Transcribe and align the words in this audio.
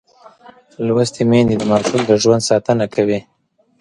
لوستې 0.85 1.21
میندې 1.29 1.55
د 1.57 1.63
ماشوم 1.71 2.01
د 2.05 2.11
ژوند 2.23 2.47
ساتنه 2.49 2.85
کوي. 2.95 3.19